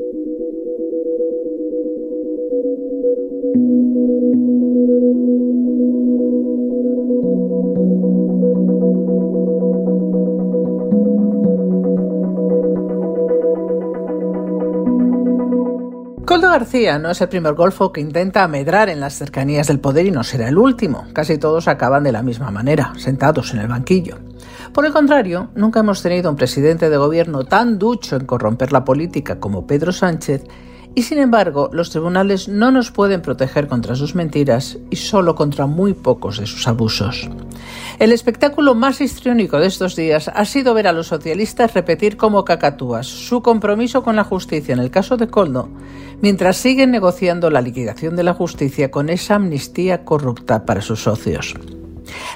[0.00, 0.14] Thank
[5.54, 5.59] you.
[16.30, 20.06] Coldo García no es el primer golfo que intenta amedrar en las cercanías del poder
[20.06, 21.06] y no será el último.
[21.12, 24.16] Casi todos acaban de la misma manera, sentados en el banquillo.
[24.72, 28.84] Por el contrario, nunca hemos tenido un presidente de gobierno tan ducho en corromper la
[28.84, 30.44] política como Pedro Sánchez
[30.92, 35.66] y sin embargo, los tribunales no nos pueden proteger contra sus mentiras y solo contra
[35.66, 37.28] muy pocos de sus abusos.
[38.00, 42.44] El espectáculo más histriónico de estos días ha sido ver a los socialistas repetir como
[42.44, 45.68] cacatúas su compromiso con la justicia en el caso de Coldo,
[46.20, 51.54] mientras siguen negociando la liquidación de la justicia con esa amnistía corrupta para sus socios.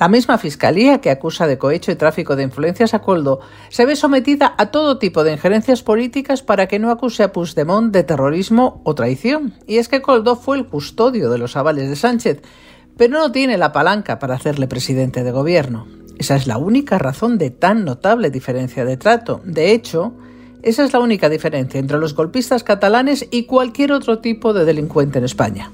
[0.00, 3.96] La misma fiscalía que acusa de cohecho y tráfico de influencias a Coldo se ve
[3.96, 8.80] sometida a todo tipo de injerencias políticas para que no acuse a Puigdemont de terrorismo
[8.84, 9.54] o traición.
[9.66, 12.42] Y es que Coldo fue el custodio de los avales de Sánchez,
[12.96, 15.86] pero no tiene la palanca para hacerle presidente de gobierno.
[16.18, 19.40] Esa es la única razón de tan notable diferencia de trato.
[19.44, 20.14] De hecho,
[20.68, 25.18] esa es la única diferencia entre los golpistas catalanes y cualquier otro tipo de delincuente
[25.18, 25.72] en España.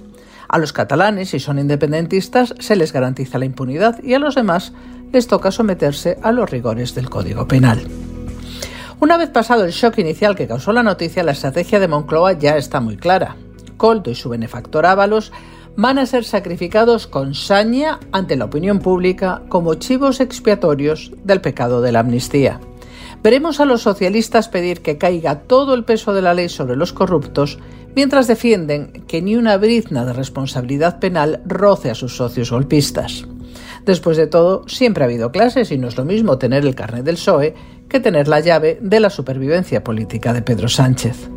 [0.48, 4.72] A los catalanes, si son independentistas, se les garantiza la impunidad y a los demás
[5.12, 7.88] les toca someterse a los rigores del Código Penal.
[9.00, 12.56] Una vez pasado el shock inicial que causó la noticia, la estrategia de Moncloa ya
[12.56, 13.36] está muy clara.
[13.76, 15.32] Coldo y su benefactor Ábalos
[15.76, 21.80] van a ser sacrificados con saña ante la opinión pública como chivos expiatorios del pecado
[21.80, 22.60] de la amnistía.
[23.22, 26.92] Veremos a los socialistas pedir que caiga todo el peso de la ley sobre los
[26.92, 27.58] corruptos
[27.94, 33.26] mientras defienden que ni una brizna de responsabilidad penal roce a sus socios golpistas.
[33.84, 37.04] Después de todo, siempre ha habido clases y no es lo mismo tener el carnet
[37.04, 37.54] del PSOE
[37.88, 41.28] que tener la llave de la supervivencia política de Pedro Sánchez.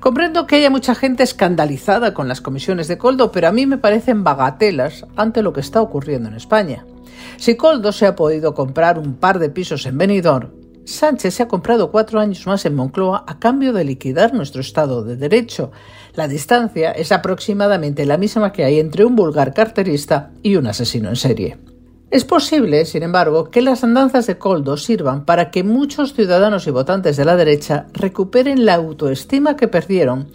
[0.00, 3.78] Comprendo que haya mucha gente escandalizada con las comisiones de Coldo, pero a mí me
[3.78, 6.84] parecen bagatelas ante lo que está ocurriendo en España.
[7.36, 11.48] Si Coldo se ha podido comprar un par de pisos en Benidorm, Sánchez se ha
[11.48, 15.72] comprado cuatro años más en Moncloa a cambio de liquidar nuestro Estado de Derecho.
[16.14, 21.08] La distancia es aproximadamente la misma que hay entre un vulgar carterista y un asesino
[21.08, 21.58] en serie.
[22.10, 26.70] Es posible, sin embargo, que las andanzas de Coldo sirvan para que muchos ciudadanos y
[26.70, 30.28] votantes de la derecha recuperen la autoestima que perdieron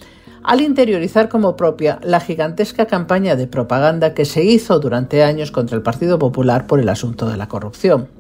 [0.44, 5.78] al interiorizar como propia la gigantesca campaña de propaganda que se hizo durante años contra
[5.78, 8.19] el Partido Popular por el asunto de la corrupción.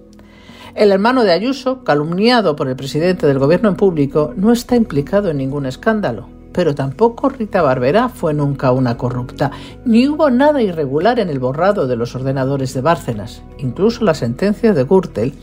[0.79, 5.29] El hermano de Ayuso, calumniado por el presidente del gobierno en público, no está implicado
[5.29, 6.29] en ningún escándalo.
[6.53, 9.51] Pero tampoco Rita Barberá fue nunca una corrupta,
[9.84, 13.44] ni hubo nada irregular en el borrado de los ordenadores de Bárcenas.
[13.57, 15.34] Incluso la sentencia de Gürtel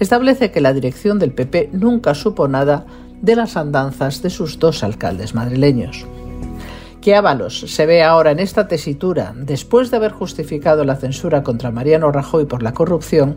[0.00, 2.86] establece que la dirección del PP nunca supo nada
[3.20, 6.06] de las andanzas de sus dos alcaldes madrileños.
[7.02, 11.70] Que Ábalos se ve ahora en esta tesitura, después de haber justificado la censura contra
[11.70, 13.36] Mariano Rajoy por la corrupción,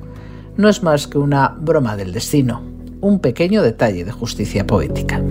[0.58, 2.62] no es más que una broma del destino,
[3.02, 5.22] un pequeño detalle de justicia poética.